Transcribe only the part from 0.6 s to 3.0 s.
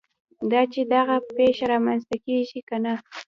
چې دغه پېښه رامنځته کېږي که نه.